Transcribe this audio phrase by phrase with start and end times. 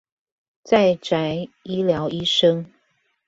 [0.63, 2.65] 在宅醫療醫生